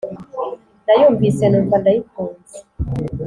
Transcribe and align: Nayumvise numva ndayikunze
Nayumvise 0.85 1.43
numva 1.47 1.75
ndayikunze 1.81 2.57